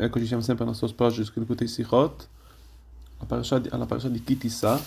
Eccoci, 0.00 0.26
siamo 0.26 0.42
sempre 0.42 0.62
al 0.62 0.70
nostro 0.70 0.86
spazio 0.86 1.24
su 1.24 1.32
Kilkutei 1.32 1.66
Sichot, 1.66 2.28
alla 3.16 3.84
parasha 3.84 4.08
di 4.08 4.22
Kitissa, 4.22 4.80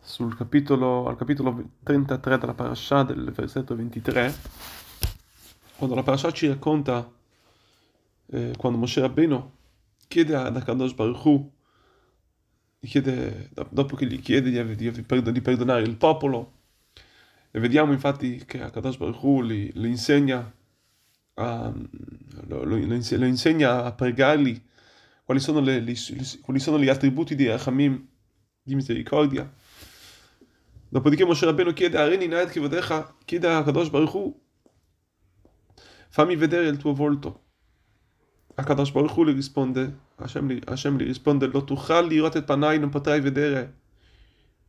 sul 0.00 0.36
capitolo, 0.36 1.06
al 1.06 1.16
capitolo 1.16 1.70
33 1.84 2.38
della 2.38 2.54
parasha 2.54 3.04
del 3.04 3.30
versetto 3.30 3.76
23, 3.76 4.34
quando 5.76 5.94
la 5.94 6.02
parasha 6.02 6.32
ci 6.32 6.48
racconta 6.48 7.08
eh, 8.26 8.54
quando 8.58 8.76
Moshe 8.80 9.00
Rabbeinu 9.00 9.52
chiede 10.08 10.34
ad 10.34 10.56
Akadosh 10.56 10.94
Baruch 10.94 11.24
Hu, 11.24 11.52
chiede, 12.80 13.50
dopo 13.68 13.94
che 13.94 14.06
gli 14.06 14.20
chiede 14.20 14.50
di, 14.50 14.90
di, 14.90 14.90
di, 15.32 15.40
perdonare 15.40 15.82
il 15.82 15.96
popolo, 15.96 16.54
e 17.52 17.60
vediamo 17.60 17.92
infatti 17.92 18.44
che 18.44 18.62
Akadosh 18.62 18.96
Baruch 18.96 19.22
Hu 19.22 19.44
gli, 19.44 19.70
gli 19.72 19.86
insegna 19.86 20.52
a, 21.38 21.72
lo, 22.48 22.64
lo, 22.64 22.76
lo, 22.76 22.94
insegna 23.24 23.84
a 23.84 23.92
pregarli 23.92 24.60
quali 25.24 25.40
sono, 25.40 25.60
le, 25.60 25.80
le, 25.80 25.94
quali 26.40 26.58
sono 26.58 26.78
gli 26.78 26.88
attributi 26.88 27.34
di 27.34 27.46
Rachamim, 27.46 28.06
di 28.62 28.74
misericordia. 28.74 29.50
Dopodiché 30.88 31.24
Moshe 31.24 31.44
Rabbeinu 31.44 31.72
chiede 31.74 31.98
a 31.98 32.06
Reni 32.06 32.26
Naed 32.26 32.50
Kivodecha, 32.50 33.14
chiede 33.24 33.46
a 33.46 33.62
Kadosh 33.62 33.90
Baruch 33.90 34.14
Hu, 34.14 34.40
fammi 36.08 36.34
vedere 36.34 36.68
il 36.68 36.78
tuo 36.78 36.94
volto. 36.94 37.44
A 38.54 38.64
Kadosh 38.64 38.90
Baruch 38.90 39.14
Hu 39.16 39.26
gli 39.26 39.34
risponde, 39.34 39.98
Hashem 40.16 40.60
Hashem 40.66 40.96
gli 40.96 41.04
risponde, 41.04 41.46
lo 41.46 41.62
tuchal 41.62 42.08
lirot 42.08 42.36
et 42.36 42.44
panai, 42.44 42.78
non 42.78 42.88
potrai 42.88 43.20
vedere 43.20 43.80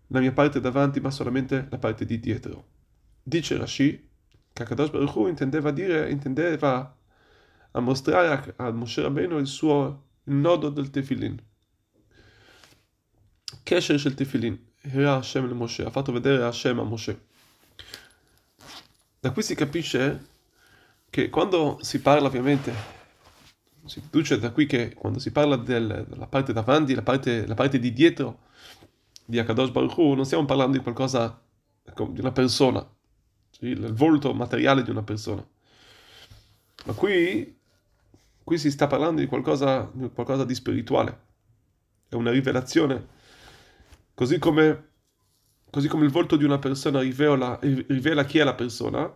la 0.08 0.20
mia 0.20 0.34
parte 0.34 0.60
davanti, 0.60 1.00
ma 1.00 1.10
solamente 1.10 1.68
la 1.70 1.78
parte 1.78 2.06
di 2.06 2.20
dietro. 2.20 2.66
Dice 3.24 3.58
Rashi, 3.58 4.09
che 4.54 4.64
Akadosh 4.64 4.92
Baruch 4.92 5.16
Hu 5.16 5.28
intendeva 5.28 5.72
dire, 5.72 6.10
intendeva 6.10 6.96
a 7.72 7.80
mostrare 7.80 8.54
a, 8.58 8.66
a 8.66 8.72
Moshe 8.72 9.02
Rabbeinu 9.02 9.38
il 9.38 9.48
suo 9.48 10.04
nodo 10.24 10.70
del 10.70 10.90
tefillin. 10.90 11.42
Del 13.64 14.14
tefillin. 14.16 14.68
Era 14.82 15.16
Hashem 15.16 15.48
le 15.48 15.54
Moshe, 15.54 15.84
ha 15.84 15.90
fatto 15.90 16.12
vedere 16.12 16.44
Hashem 16.44 16.80
a 16.80 16.84
Moshe. 16.84 17.28
Da 19.20 19.32
qui 19.32 19.44
si 19.44 19.54
capisce 19.54 20.28
che 21.10 21.30
quando 21.30 21.78
si 21.82 22.00
parla 22.00 22.28
ovviamente, 22.28 22.74
si 23.86 24.02
deduce 24.02 24.40
da 24.40 24.52
qui 24.52 24.66
che 24.66 24.94
quando 24.94 25.20
si 25.20 25.32
parla 25.32 25.58
del, 25.58 26.06
della 26.08 26.28
parte 26.28 26.54
davanti, 26.54 26.94
la 26.94 27.02
parte, 27.02 27.46
la 27.46 27.56
parte 27.56 27.80
di 27.80 27.92
dietro 27.92 28.48
di 29.26 29.38
Akadosh 29.38 29.72
Baruch 29.72 29.98
Hu, 29.98 30.14
non 30.14 30.26
stiamo 30.26 30.46
parlando 30.46 30.78
di 30.78 30.84
qualcosa, 30.84 31.42
di 31.84 32.20
una 32.20 32.32
persona, 32.32 32.88
il 33.60 33.94
volto 33.94 34.34
materiale 34.34 34.84
di 34.84 34.90
una 34.90 35.04
persona. 35.04 35.46
Ma 36.86 36.94
qui, 36.94 37.58
qui 38.44 38.58
si 38.58 38.72
sta 38.72 38.88
parlando 38.88 39.22
di 39.22 39.28
qualcosa, 39.28 39.90
di 39.94 40.10
qualcosa 40.10 40.46
di 40.46 40.56
spirituale, 40.56 41.22
è 42.08 42.16
una 42.16 42.32
rivelazione, 42.32 43.08
così 44.14 44.40
come, 44.40 44.88
così 45.70 45.88
come 45.88 46.06
il 46.06 46.12
volto 46.12 46.36
di 46.36 46.46
una 46.46 46.60
persona 46.60 47.02
rivela, 47.02 47.60
rivela 47.62 48.26
chi 48.26 48.40
è 48.40 48.44
la 48.44 48.56
persona, 48.56 49.14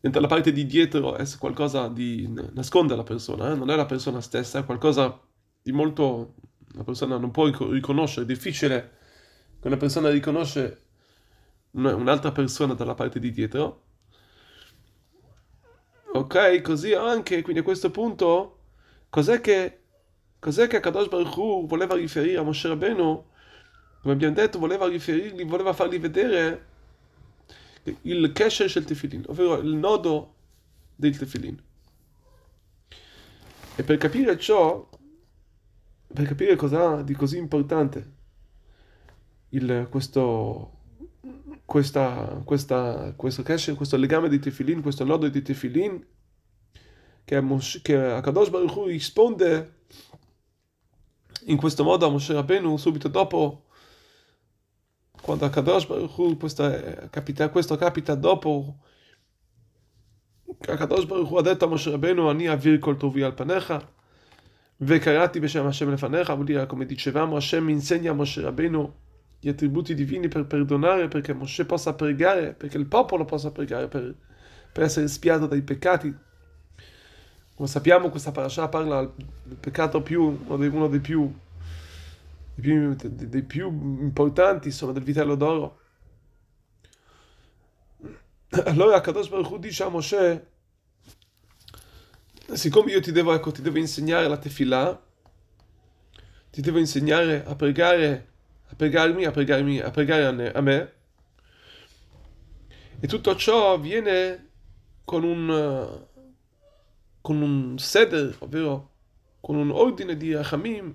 mentre 0.00 0.20
la 0.20 0.26
parte 0.26 0.52
di 0.52 0.64
dietro 0.64 1.16
è 1.16 1.24
qualcosa 1.38 1.88
di 1.88 2.26
nasconde 2.54 2.96
la 2.96 3.02
persona, 3.02 3.52
eh? 3.52 3.54
non 3.54 3.70
è 3.70 3.76
la 3.76 3.86
persona 3.86 4.20
stessa, 4.20 4.58
è 4.58 4.64
qualcosa 4.64 5.20
di 5.62 5.72
molto... 5.72 6.34
La 6.74 6.84
persona 6.84 7.18
non 7.18 7.32
può 7.32 7.50
riconoscere, 7.68 8.22
è 8.22 8.28
difficile 8.28 8.98
che 9.60 9.66
una 9.66 9.76
persona 9.76 10.08
riconosce 10.08 10.89
un'altra 11.72 12.32
persona 12.32 12.74
dalla 12.74 12.94
parte 12.94 13.18
di 13.18 13.30
dietro. 13.30 13.82
Ok, 16.12 16.60
così 16.62 16.92
anche, 16.92 17.42
quindi 17.42 17.60
a 17.60 17.64
questo 17.64 17.90
punto, 17.90 18.58
cos'è 19.10 19.40
che, 19.40 19.78
cos'è 20.38 20.66
che 20.66 20.80
Kadosh 20.80 21.08
Baruch 21.08 21.36
Hu 21.36 21.66
voleva 21.66 21.94
riferire 21.94 22.38
a 22.38 22.42
Moshe 22.42 22.68
Rabbeinu? 22.68 23.24
Come 24.02 24.14
abbiamo 24.14 24.34
detto, 24.34 24.58
voleva 24.58 24.88
riferirgli, 24.88 25.44
voleva 25.44 25.72
fargli 25.72 26.00
vedere 26.00 26.66
il 28.02 28.32
kesher 28.32 28.72
del 28.72 28.84
tefillin, 28.84 29.24
ovvero 29.28 29.58
il 29.58 29.74
nodo 29.74 30.34
del 30.96 31.16
tefillin. 31.16 31.62
E 33.76 33.82
per 33.82 33.96
capire 33.98 34.38
ciò, 34.38 34.88
per 36.12 36.26
capire 36.26 36.56
cosa 36.56 37.02
di 37.02 37.14
così 37.14 37.38
importante 37.38 38.18
il, 39.50 39.86
questo 39.90 40.79
questa, 41.69 42.41
questa, 42.43 43.13
questo, 43.15 43.43
kesher, 43.43 43.75
questo 43.75 43.97
legame 43.97 44.29
di 44.29 44.39
tefillin, 44.39 44.81
questo 44.81 45.03
nodo 45.03 45.27
di 45.27 45.41
tefillin, 45.41 46.05
che, 47.23 47.41
Moshe, 47.41 47.81
che 47.81 47.95
Akadosh 47.95 48.49
Baruch 48.49 48.75
Hu 48.75 48.85
risponde 48.85 49.73
in 51.45 51.57
questo 51.57 51.83
modo 51.83 52.05
a 52.05 52.09
Moshe 52.09 52.33
Rabbeinu 52.33 52.77
subito 52.77 53.07
dopo, 53.07 53.65
quando 55.21 55.45
Akadosh 55.45 55.87
Baruch 55.87 56.17
Hu, 56.17 56.37
questo 56.37 56.63
capita, 57.09 57.49
questo 57.49 57.75
capita 57.75 58.15
dopo, 58.15 58.79
Akadosh 60.67 61.05
Baruch 61.05 61.29
Hu 61.29 61.37
ha 61.37 61.41
detto 61.41 61.65
a 61.65 61.67
Moshe 61.67 61.91
Rabbeinu, 61.91 62.27
Ani 62.27 62.47
avir 62.47 62.79
kol 62.79 62.97
tovi 62.97 63.21
al 63.21 63.33
panecha, 63.33 63.93
וקראתי 64.81 65.39
בשם 65.39 65.67
השם 65.67 65.93
לפניך, 65.93 66.33
come 66.67 66.85
dicevamo, 66.85 67.35
Hashem 67.35 67.69
insegna 67.69 68.11
a 68.11 68.13
Moshe 68.13 68.41
Rabbeinu 68.41 68.93
gli 69.40 69.48
attributi 69.48 69.94
divini 69.94 70.28
per 70.28 70.44
perdonare, 70.44 71.08
perché 71.08 71.32
Moshe 71.32 71.64
possa 71.64 71.94
pregare, 71.94 72.52
perché 72.52 72.76
il 72.76 72.86
popolo 72.86 73.24
possa 73.24 73.50
pregare 73.50 73.88
per, 73.88 74.14
per 74.70 74.84
essere 74.84 75.08
spiato 75.08 75.46
dai 75.46 75.62
peccati. 75.62 76.14
Come 77.54 77.68
sappiamo, 77.68 78.10
questa 78.10 78.32
parasha 78.32 78.68
parla 78.68 79.10
del 79.42 79.56
peccato 79.58 80.02
più, 80.02 80.38
uno 80.44 80.56
dei, 80.58 80.68
uno 80.68 80.88
dei 80.88 81.00
più, 81.00 81.32
più, 82.54 82.94
dei, 82.94 83.42
più 83.42 83.68
importanti, 84.00 84.68
insomma, 84.68 84.92
del 84.92 85.02
vitello 85.02 85.34
d'oro. 85.34 85.78
Allora 88.66 89.00
Kadosh 89.00 89.28
Baruch 89.28 89.50
Hu 89.50 89.58
dice 89.58 89.84
a 89.84 89.88
Moshe, 89.88 90.48
siccome 92.52 92.90
io 92.90 93.00
ti 93.00 93.12
devo, 93.12 93.32
ecco, 93.32 93.52
ti 93.52 93.62
devo 93.62 93.78
insegnare 93.78 94.28
la 94.28 94.36
tefillah, 94.36 95.02
ti 96.50 96.60
devo 96.60 96.78
insegnare 96.78 97.44
a 97.46 97.54
pregare 97.54 98.29
a 98.70 98.74
pregarmi, 98.76 99.24
a 99.24 99.30
pregarmi, 99.30 99.80
a 99.80 99.90
pregare 99.90 100.52
a 100.52 100.60
me. 100.60 100.92
E 103.00 103.06
tutto 103.06 103.34
ciò 103.34 103.72
avviene 103.72 104.48
con 105.04 105.24
un, 105.24 106.06
con 107.20 107.42
un 107.42 107.78
seder, 107.78 108.36
ovvero 108.40 108.90
con 109.40 109.56
un 109.56 109.70
ordine 109.70 110.16
di 110.16 110.34
rachamim, 110.34 110.94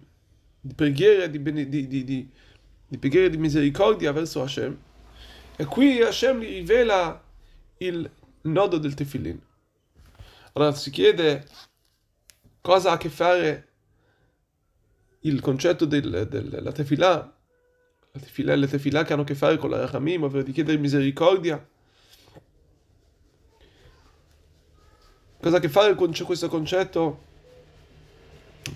di 0.61 0.73
preghiera, 0.73 1.27
di, 1.27 1.41
di, 1.41 1.87
di, 1.87 2.03
di, 2.03 2.97
preghiera 2.97 3.27
di 3.27 3.37
misericordia 3.37 4.11
verso 4.11 4.41
Hashem. 4.41 4.77
E 5.57 5.65
qui 5.65 6.01
Hashem 6.01 6.39
gli 6.39 6.59
rivela 6.59 7.21
il 7.77 8.09
nodo 8.41 8.77
del 8.77 8.93
tefillin. 8.93 9.41
Allora 10.53 10.71
si 10.73 10.91
chiede 10.91 11.45
cosa 12.61 12.91
ha 12.91 12.93
a 12.93 12.97
che 12.97 13.09
fare 13.09 13.67
il 15.21 15.41
concetto 15.41 15.85
del, 15.85 16.27
della 16.29 16.71
tefillah 16.71 17.34
la 18.15 18.21
tefilà, 18.21 18.55
le 18.55 18.67
tefilà 18.67 19.03
che 19.03 19.13
hanno 19.13 19.23
a 19.23 19.25
che 19.25 19.35
fare 19.35 19.57
con 19.57 19.69
la 19.69 19.79
Rachamim, 19.79 20.23
ovvero 20.23 20.43
di 20.43 20.53
chiedere 20.53 20.77
misericordia. 20.77 21.63
Cosa 25.41 25.55
ha 25.55 25.57
a 25.57 25.61
che 25.61 25.69
fare 25.69 25.95
con 25.95 26.13
questo 26.23 26.47
concetto? 26.47 27.23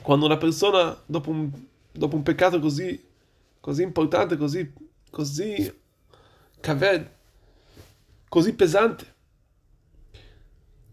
Quando 0.02 0.26
una 0.26 0.38
persona, 0.38 0.96
dopo 1.06 1.30
un, 1.30 1.50
dopo 1.92 2.16
un 2.16 2.24
peccato 2.24 2.60
così, 2.60 3.02
così 3.62 3.82
importante, 3.82 4.36
così, 4.36 4.72
così 5.10 5.74
kaved, 6.60 7.10
così 8.28 8.54
pesante, 8.54 9.16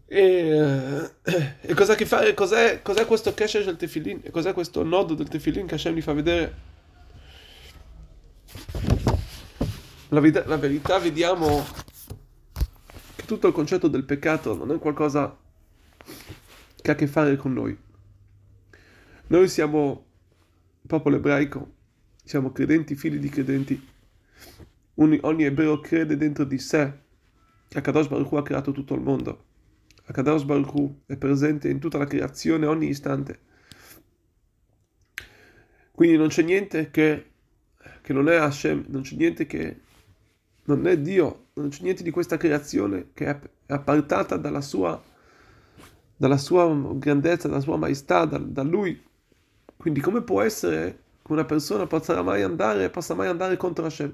e, 0.09 1.11
e 1.61 1.73
cosa 1.73 1.91
ha 1.91 1.95
a 1.95 1.97
che 1.97 2.05
fare? 2.05 2.33
Cos'è, 2.33 2.81
cos'è 2.81 3.05
questo 3.05 3.33
kesher 3.33 3.65
del 3.65 3.75
tefillin? 3.75 4.21
E 4.23 4.31
cos'è 4.31 4.53
questo 4.53 4.83
nodo 4.83 5.15
del 5.15 5.27
tefillin 5.27 5.67
che 5.67 5.75
Hashem 5.75 5.95
gli 5.95 6.01
fa 6.01 6.13
vedere? 6.13 6.75
La 10.09 10.21
verità, 10.21 10.47
la 10.47 10.55
verità 10.55 10.99
vediamo 10.99 11.65
che 13.15 13.25
tutto 13.25 13.47
il 13.47 13.53
concetto 13.53 13.89
del 13.89 14.05
peccato 14.05 14.55
non 14.55 14.71
è 14.71 14.79
qualcosa 14.79 15.37
che 16.81 16.89
ha 16.89 16.93
a 16.93 16.95
che 16.95 17.07
fare 17.07 17.35
con 17.35 17.51
noi. 17.51 17.77
Noi 19.27 19.49
siamo 19.49 20.05
popolo 20.87 21.17
ebraico, 21.17 21.73
siamo 22.23 22.53
credenti, 22.53 22.95
figli 22.95 23.17
di 23.17 23.27
credenti. 23.27 23.87
Ogni, 24.95 25.19
ogni 25.23 25.43
ebreo 25.43 25.81
crede 25.81 26.15
dentro 26.15 26.45
di 26.45 26.57
sé 26.57 26.99
che 27.67 27.77
Akadosh 27.77 28.07
Baruch 28.07 28.31
Hu 28.31 28.37
ha 28.37 28.43
creato 28.43 28.71
tutto 28.71 28.93
il 28.93 29.01
mondo. 29.01 29.43
Akadosh 30.05 30.43
Baruch 30.43 30.73
Hu 30.73 31.01
è 31.05 31.17
presente 31.17 31.67
in 31.67 31.79
tutta 31.79 31.97
la 31.97 32.05
creazione 32.05 32.65
ogni 32.65 32.87
istante. 32.87 33.39
Quindi 35.91 36.15
non 36.15 36.29
c'è 36.29 36.43
niente 36.43 36.91
che, 36.91 37.31
che 38.01 38.13
non 38.13 38.29
è 38.29 38.35
Hashem, 38.35 38.85
non 38.87 39.01
c'è 39.01 39.15
niente 39.17 39.45
che 39.45 39.81
non 40.67 40.85
è 40.85 40.97
Dio, 40.97 41.47
non 41.53 41.69
c'è 41.69 41.81
niente 41.83 42.03
di 42.03 42.11
questa 42.11 42.37
creazione 42.37 43.09
che 43.13 43.25
è 43.25 43.39
appartata 43.67 44.35
dalla 44.35 44.61
sua, 44.61 45.01
dalla 46.15 46.37
sua 46.37 46.69
grandezza, 46.95 47.47
dalla 47.47 47.61
sua 47.61 47.77
maestà, 47.77 48.25
da, 48.25 48.37
da 48.37 48.63
lui. 48.63 49.01
Quindi 49.77 50.01
come 50.01 50.21
può 50.21 50.41
essere 50.41 51.03
che 51.23 51.31
una 51.31 51.45
persona 51.45 51.87
possa 51.87 52.21
mai 52.21 52.41
andare, 52.41 52.89
possa 52.89 53.13
mai 53.13 53.27
andare 53.27 53.55
contro 53.55 53.85
Hashem? 53.85 54.13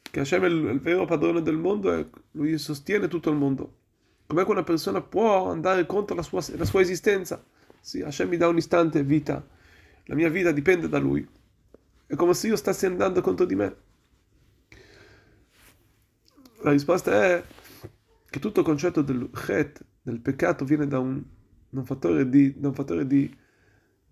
Che 0.00 0.20
Hashem 0.20 0.42
è 0.44 0.46
il, 0.46 0.64
il 0.66 0.80
vero 0.80 1.06
padrone 1.06 1.42
del 1.42 1.56
mondo 1.56 1.92
e 1.92 2.08
lui 2.32 2.56
sostiene 2.58 3.08
tutto 3.08 3.30
il 3.30 3.36
mondo. 3.36 3.78
Com'è 4.26 4.44
che 4.44 4.50
una 4.50 4.62
persona 4.62 5.00
può 5.00 5.50
andare 5.50 5.86
contro 5.86 6.14
la 6.14 6.22
sua, 6.22 6.40
la 6.56 6.64
sua 6.64 6.80
esistenza? 6.80 7.42
Sì, 7.80 8.00
Hashem 8.00 8.28
mi 8.28 8.36
dà 8.36 8.46
un 8.46 8.58
istante 8.58 9.02
vita, 9.02 9.44
la 10.04 10.14
mia 10.14 10.28
vita 10.28 10.52
dipende 10.52 10.88
da 10.88 10.98
lui. 10.98 11.26
È 12.06 12.14
come 12.14 12.34
se 12.34 12.46
io 12.46 12.56
stessi 12.56 12.86
andando 12.86 13.20
contro 13.20 13.44
di 13.44 13.56
me. 13.56 13.76
La 16.62 16.70
risposta 16.70 17.24
è 17.24 17.42
che 18.30 18.38
tutto 18.38 18.60
il 18.60 18.66
concetto 18.66 19.02
del 19.02 19.30
chet, 19.32 19.84
del 20.00 20.20
peccato, 20.20 20.64
viene 20.64 20.86
da 20.86 20.98
un, 20.98 21.22
da 21.68 21.80
un 21.80 21.86
fattore, 21.86 22.28
di, 22.28 22.58
da 22.58 22.68
un 22.68 22.74
fattore 22.74 23.06
di, 23.06 23.34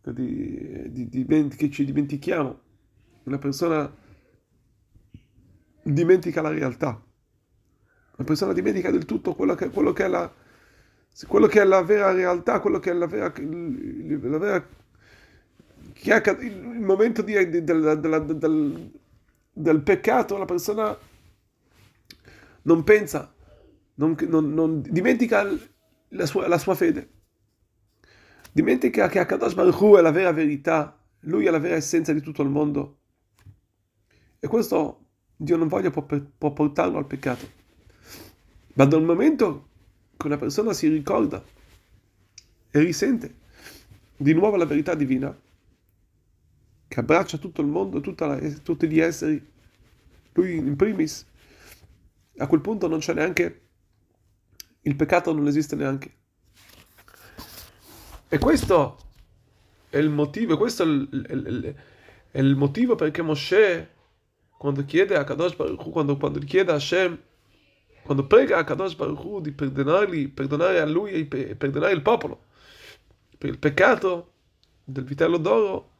di, 0.02 1.26
che 1.56 1.70
ci 1.70 1.84
dimentichiamo. 1.84 2.60
Una 3.24 3.38
persona 3.38 3.92
dimentica 5.82 6.42
la 6.42 6.50
realtà. 6.50 6.88
Una 8.16 8.26
persona 8.26 8.52
dimentica 8.52 8.90
del 8.90 9.04
tutto 9.04 9.34
quello 9.34 9.54
che, 9.54 9.70
quello 9.70 9.92
che, 9.92 10.04
è, 10.04 10.08
la, 10.08 10.32
quello 11.26 11.46
che 11.46 11.60
è 11.60 11.64
la 11.64 11.82
vera 11.82 12.12
realtà, 12.12 12.60
quello 12.60 12.78
che 12.78 12.90
è 12.90 12.94
la 12.94 13.06
vera, 13.06 13.32
la 13.36 14.38
vera 14.38 14.78
il 16.02 16.80
momento 16.80 17.22
di, 17.22 17.32
del, 17.32 17.64
del, 17.64 18.36
del, 18.36 18.90
del, 19.52 19.82
peccato, 19.82 20.36
la 20.38 20.44
persona 20.44 20.96
non 22.70 22.84
pensa, 22.84 23.34
non, 23.94 24.16
non, 24.28 24.54
non 24.54 24.80
dimentica 24.82 25.44
la 26.10 26.26
sua, 26.26 26.46
la 26.46 26.58
sua, 26.58 26.76
fede, 26.76 27.10
dimentica 28.52 29.08
che 29.08 29.18
Akadosh 29.18 29.54
Baruch 29.54 29.80
Hu 29.80 29.96
è 29.96 30.00
la 30.00 30.12
vera 30.12 30.32
verità, 30.32 30.96
lui 31.20 31.46
è 31.46 31.50
la 31.50 31.58
vera 31.58 31.74
essenza 31.74 32.12
di 32.12 32.20
tutto 32.20 32.42
il 32.42 32.48
mondo. 32.48 32.98
E 34.38 34.46
questo 34.46 35.06
Dio 35.36 35.56
non 35.56 35.66
voglia 35.66 35.90
può, 35.90 36.06
può 36.06 36.52
portarlo 36.52 36.96
al 36.96 37.06
peccato. 37.06 37.58
Ma 38.74 38.84
dal 38.84 39.02
momento 39.02 39.68
che 40.16 40.26
una 40.26 40.38
persona 40.38 40.72
si 40.72 40.86
ricorda 40.88 41.42
e 42.70 42.78
risente 42.78 43.34
di 44.16 44.32
nuovo 44.32 44.56
la 44.56 44.64
verità 44.64 44.94
divina, 44.94 45.36
che 46.86 47.00
abbraccia 47.00 47.38
tutto 47.38 47.62
il 47.62 47.66
mondo, 47.66 48.00
la, 48.16 48.38
tutti 48.62 48.88
gli 48.88 49.00
esseri, 49.00 49.44
lui 50.34 50.56
in 50.56 50.76
primis, 50.76 51.26
a 52.40 52.46
quel 52.46 52.60
punto 52.60 52.88
non 52.88 52.98
c'è 52.98 53.14
neanche, 53.14 53.68
il 54.82 54.96
peccato 54.96 55.32
non 55.32 55.46
esiste 55.46 55.76
neanche. 55.76 56.14
E 58.28 58.38
questo 58.38 58.96
è 59.90 59.98
il 59.98 60.10
motivo, 60.10 60.56
questo 60.56 60.82
è 60.82 60.86
il, 60.86 61.08
il, 61.12 61.26
il, 61.30 61.74
il 62.32 62.56
motivo 62.56 62.94
perché 62.94 63.22
Moshe 63.22 63.98
quando 64.56 64.84
chiede 64.84 65.16
a 65.16 65.24
Kadosh 65.24 65.56
Baruch 65.56 65.86
Hu, 65.86 65.90
quando, 65.90 66.16
quando 66.16 66.38
chiede 66.40 66.70
a 66.70 66.74
Hashem, 66.74 67.18
quando 68.02 68.26
prega 68.26 68.58
a 68.58 68.64
Kadosh 68.64 68.94
Baruch 68.94 69.24
Hu 69.24 69.40
di 69.40 69.52
perdonarli, 69.52 70.28
perdonare 70.28 70.80
a 70.80 70.86
lui 70.86 71.12
e 71.12 71.24
perdonare 71.56 71.94
il 71.94 72.02
popolo 72.02 72.44
per 73.38 73.48
il 73.48 73.58
peccato 73.58 74.32
del 74.84 75.04
vitello 75.04 75.38
d'oro, 75.38 75.90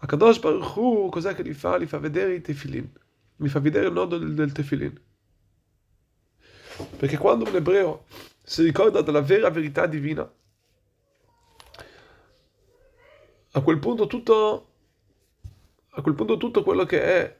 a 0.00 0.06
Kadosh 0.06 0.38
Baruch 0.40 0.76
Hu 0.76 1.08
cos'è 1.08 1.34
che 1.34 1.42
gli 1.42 1.54
fa? 1.54 1.78
Gli 1.78 1.86
fa 1.86 1.98
vedere 1.98 2.34
i 2.34 2.42
tefilin, 2.42 2.86
gli 3.36 3.48
fa 3.48 3.60
vedere 3.60 3.86
il 3.86 3.92
nodo 3.92 4.18
del, 4.18 4.34
del 4.34 4.52
tefilin. 4.52 5.06
Perché 6.98 7.16
quando 7.16 7.48
un 7.48 7.54
ebreo 7.54 8.06
si 8.42 8.64
ricorda 8.64 9.02
della 9.02 9.20
vera 9.20 9.50
verità 9.50 9.86
divina, 9.86 10.28
a 13.52 13.60
quel 13.60 13.78
punto 13.78 14.06
tutto, 14.06 14.68
a 15.90 16.02
quel 16.02 16.14
punto 16.14 16.36
tutto 16.36 16.62
quello 16.62 16.84
che 16.84 17.02
è 17.02 17.38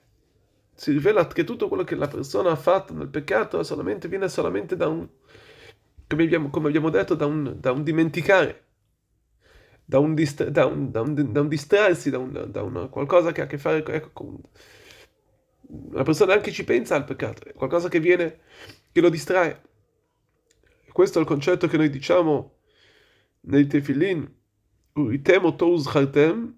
si 0.79 0.93
rivela 0.93 1.27
che 1.27 1.43
tutto 1.43 1.67
quello 1.67 1.83
che 1.83 1.97
la 1.97 2.07
persona 2.07 2.53
ha 2.53 2.57
fatto 2.57 2.95
nel 2.95 3.09
peccato 3.09 3.61
solamente, 3.65 4.07
viene 4.07 4.29
solamente 4.29 4.77
da 4.77 4.87
un, 4.87 5.09
come 6.07 6.23
abbiamo, 6.23 6.51
come 6.51 6.69
abbiamo 6.69 6.89
detto, 6.89 7.17
da 7.17 7.27
un, 7.27 7.57
da 7.59 7.73
un 7.73 7.83
dimenticare, 7.83 8.65
da 9.85 9.99
un, 9.99 10.15
distra, 10.15 10.49
da, 10.51 10.67
un, 10.67 10.93
da, 10.93 11.03
da 11.03 11.41
un, 11.41 11.49
distrarsi, 11.49 12.11
da, 12.11 12.19
una, 12.19 12.87
qualcosa 12.87 13.33
che 13.33 13.41
ha 13.41 13.45
a 13.45 13.47
che 13.49 13.59
fare 13.59 13.85
ecco, 13.85 14.11
con... 14.13 14.41
Una 15.99 16.07
persona 16.07 16.33
anche 16.33 16.53
ci 16.53 16.63
pensa 16.63 16.95
al 16.95 17.03
peccato, 17.03 17.49
è 17.49 17.55
qualcosa 17.55 17.89
che 17.89 17.99
viene, 17.99 18.39
che 18.93 19.01
lo 19.01 19.09
distrae. 19.09 19.63
questo 20.93 21.19
è 21.19 21.23
il 21.23 21.27
concetto 21.27 21.67
che 21.67 21.77
noi 21.77 21.91
diciamo 21.91 22.59
nei 23.41 23.67
tefillin, 23.67 24.33
Uritem 24.93 25.57
touz 25.57 25.91
chartem, 25.91 26.57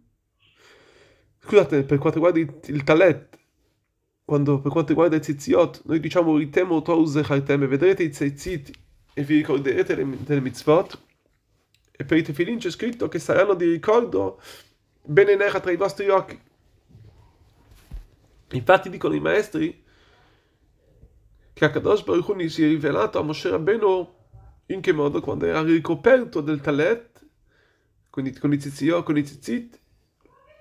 scusate, 1.39 1.85
per 1.85 1.97
quanto 1.97 2.19
riguarda 2.19 2.39
il 2.67 2.85
talet, 2.85 3.39
quando 4.27 4.61
per 4.61 4.71
quanto 4.71 4.91
riguarda 4.91 5.17
i 5.17 5.21
tzitzit, 5.21 5.85
noi 5.87 6.01
diciamo 6.01 6.37
ritemo 6.37 6.83
tose 6.83 7.23
chartem, 7.23 7.67
vedrete 7.67 8.03
i 8.03 8.11
tzitzit 8.11 8.71
e 9.15 9.23
vi 9.23 9.37
ricorderete 9.37 9.95
delle 10.23 10.41
mitzvot, 10.43 11.01
e 11.93 12.05
per 12.05 12.19
i 12.19 12.23
tefilin 12.23 12.59
c'è 12.59 12.71
scritto 12.71 13.09
che 13.09 13.19
saranno 13.19 13.55
di 13.55 13.71
ricordo 13.71 14.39
bene 15.03 15.35
necha 15.35 15.61
tra 15.61 15.71
i 15.71 15.77
vostri 15.77 16.11
occhi. 16.11 16.49
Infatti 18.53 18.91
dicono 18.91 19.15
i 19.15 19.21
maestri 19.21 19.85
che 21.53 21.65
Akadosh 21.65 22.03
Baruch 22.05 22.29
Hu 22.29 22.49
si 22.49 22.65
è 22.65 22.69
rivelato 22.69 23.19
a 23.19 23.23
Moshe 23.23 23.51
Rabbeinu 23.51 24.19
in 24.67 24.81
che 24.81 24.93
modo? 24.93 25.21
Quando 25.21 25.47
era 25.47 25.63
ricoperto 25.63 26.41
del 26.41 26.61
talet, 26.61 27.27
quindi 28.09 28.33
con 28.39 28.53
i 28.53 28.57
tzitzit, 28.57 29.03
con 29.03 29.17
i 29.17 29.23
tzitzit, 29.23 29.79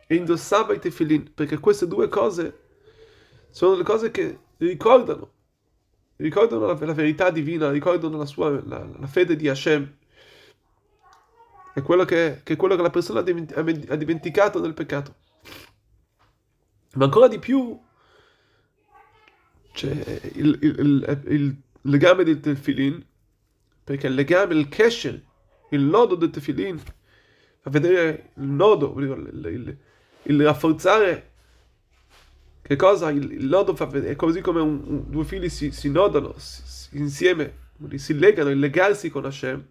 e 0.07 0.15
indossava 0.15 0.73
i 0.73 0.79
tefilin, 0.79 1.33
perché 1.33 1.59
queste 1.59 1.87
due 1.87 2.07
cose 2.07 2.59
sono 3.51 3.75
le 3.75 3.83
cose 3.83 4.09
che 4.11 4.39
ricordano, 4.57 5.31
ricordano 6.15 6.65
la, 6.65 6.73
la 6.73 6.93
verità 6.93 7.29
divina, 7.29 7.69
ricordano 7.69 8.17
la, 8.17 8.25
sua, 8.25 8.49
la, 8.65 8.87
la, 8.99 9.07
fede 9.07 9.35
di 9.35 9.47
Hashem. 9.47 9.97
È 11.75 11.81
quello 11.83 12.05
che, 12.05 12.41
che, 12.43 12.53
è 12.53 12.55
quello 12.55 12.75
che 12.75 12.81
la 12.81 12.89
persona 12.89 13.19
ha 13.19 13.95
dimenticato 13.95 14.59
nel 14.59 14.73
peccato. 14.73 15.15
Ma 16.93 17.05
ancora 17.05 17.27
di 17.27 17.39
più 17.39 17.79
c'è 19.73 19.89
il, 20.33 20.57
il, 20.61 20.79
il, 20.79 21.21
il 21.27 21.61
legame 21.81 22.23
del 22.23 22.39
tefillin, 22.39 23.05
perché 23.83 24.07
il 24.07 24.13
legame, 24.13 24.55
il 24.55 24.69
kesher, 24.69 25.23
il 25.71 25.81
nodo 25.81 26.15
del 26.15 26.29
tefillin, 26.29 26.79
fa 27.61 27.69
vedere 27.69 28.31
il 28.35 28.47
nodo, 28.47 28.95
il, 28.99 29.77
il 30.23 30.43
rafforzare 30.43 31.29
che 32.69 32.75
cosa? 32.75 33.09
Il, 33.09 33.31
il 33.31 33.47
nodo 33.47 33.75
fa 33.75 33.87
vedere, 33.87 34.13
è 34.13 34.15
così 34.15 34.41
come 34.41 34.61
un, 34.61 34.83
un, 34.85 35.03
due 35.09 35.25
fili 35.25 35.49
si, 35.49 35.71
si 35.71 35.89
nodano 35.89 36.35
si, 36.37 36.99
insieme, 36.99 37.71
si 37.95 38.15
legano, 38.15 38.51
il 38.51 38.59
legarsi 38.59 39.09
con 39.09 39.25
Hashem. 39.25 39.65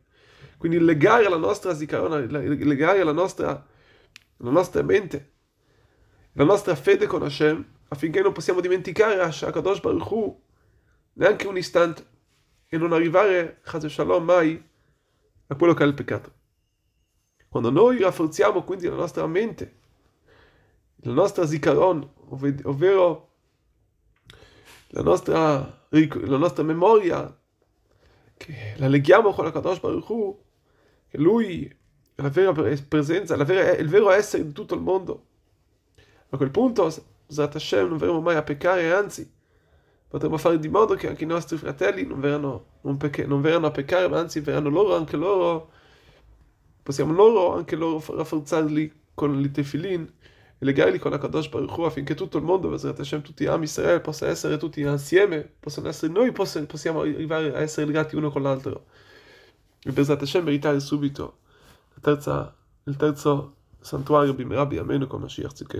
Quindi 0.57 0.81
legare 0.81 1.28
la 1.28 1.37
nostra 1.37 1.75
zikaron, 1.75 2.26
legare 2.26 3.04
la 3.04 3.12
nostra, 3.12 3.64
la 4.38 4.50
nostra 4.50 4.83
mente, 4.83 5.35
la 6.38 6.45
nostra 6.45 6.76
fede 6.76 7.07
con 7.09 7.25
Hashem, 7.25 7.66
affinché 7.88 8.21
non 8.21 8.33
possiamo 8.33 8.61
dimenticare 8.61 9.21
Hakadosh 9.21 9.80
Baruch 9.80 10.11
Hu 10.12 10.40
neanche 11.14 11.49
un 11.49 11.57
istante 11.57 12.07
e 12.68 12.78
non 12.78 12.92
arrivare, 12.92 13.61
Shalom, 13.64 14.23
mai 14.23 14.64
a 15.49 15.54
quello 15.57 15.75
che 15.75 15.83
è 15.83 15.87
il 15.87 15.95
peccato. 15.95 16.33
Quando 17.49 17.71
noi 17.71 17.99
rafforziamo 17.99 18.62
quindi 18.62 18.87
la 18.87 18.95
nostra 18.95 19.26
mente, 19.26 19.75
la 20.99 21.12
nostra 21.12 21.45
zikaron, 21.45 22.09
ovvero 22.62 23.33
la 24.90 25.02
nostra, 25.02 25.87
la 25.88 26.37
nostra 26.37 26.62
memoria, 26.62 27.37
che 28.37 28.75
la 28.76 28.87
leghiamo 28.87 29.33
con 29.33 29.45
la 29.45 29.50
Kadosh 29.50 29.80
Baruch 29.80 30.09
Hu, 30.09 30.40
che 31.09 31.18
Lui 31.18 31.66
è 32.14 32.23
la 32.23 32.28
vera 32.28 32.52
presenza, 32.52 33.35
la 33.35 33.42
vera, 33.42 33.73
il 33.73 33.88
vero 33.88 34.11
essere 34.11 34.47
di 34.47 34.52
tutto 34.52 34.76
il 34.76 34.83
mondo. 34.83 35.26
A 36.30 36.37
quel 36.37 36.50
punto, 36.50 36.92
Zat 37.26 37.54
Hashem, 37.54 37.88
non 37.88 37.99
verremo 37.99 38.20
mai 38.20 38.37
a 38.37 38.42
peccare, 38.42 38.92
anzi, 38.92 39.30
potremo 40.08 40.37
fare 40.37 40.58
di 40.58 40.68
modo 40.68 40.94
che 40.94 41.08
anche 41.08 41.25
i 41.25 41.26
nostri 41.26 41.56
fratelli 41.56 42.04
non 42.06 42.20
verranno, 42.20 42.66
non 42.82 42.97
pecche, 42.97 43.26
non 43.26 43.40
verranno 43.40 43.66
a 43.66 43.70
peccare, 43.70 44.08
ma 44.08 44.18
anzi 44.18 44.40
verranno 44.40 44.68
loro, 44.68 44.94
anche 44.94 45.16
loro, 45.16 45.70
possiamo 46.82 47.12
loro, 47.12 47.54
anche 47.54 47.76
loro 47.76 48.02
rafforzarli 48.14 48.92
con 49.14 49.38
il 49.38 49.50
tefillin, 49.50 50.12
e 50.61 50.64
legarli 50.64 50.99
con 50.99 51.12
la 51.12 51.18
Kadosh 51.18 51.49
Baruch 51.49 51.76
Hu 51.76 51.82
affinché 51.82 52.14
tutto 52.14 52.37
il 52.37 52.44
mondo, 52.44 52.68
Bezrat 52.68 52.99
Hashem, 52.99 53.23
tutti 53.23 53.47
Am 53.47 53.62
Israel, 53.62 54.00
possa 54.00 54.26
essere 54.26 54.56
tutti 54.56 54.80
insieme, 54.80 55.49
possano 55.61 55.88
essere 55.88 56.12
noi, 56.12 56.32
possiamo 56.32 57.00
arrivare 57.00 57.54
a 57.54 57.61
essere 57.61 57.87
legati 57.87 58.16
uno 58.16 58.30
con 58.30 58.42
l'altro. 58.42 58.87
E 59.80 59.92
Bezrat 59.92 60.20
Hashem 60.20 60.44
meritare 60.44 60.80
subito 60.80 61.38
la 61.94 62.00
terza, 62.00 62.56
il 62.85 62.97
terzo 62.97 63.54
santuario 63.80 64.35
Bimerabi, 64.35 64.78
almeno 64.78 65.06
come 65.06 65.23
Mashiach 65.23 65.52
Tzidkenu. 65.52 65.76